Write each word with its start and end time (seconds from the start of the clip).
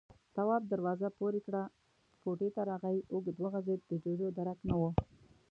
تواب 0.35 0.63
دروازه 0.71 1.07
پورې 1.19 1.39
کړه، 1.45 1.63
کوټې 2.23 2.49
ته 2.55 2.61
راغی، 2.69 2.97
اوږد 3.13 3.37
وغځېد، 3.39 3.81
د 3.89 3.91
جُوجُو 4.03 4.27
درک 4.37 4.59
نه 4.69 4.75
و. 4.81 4.83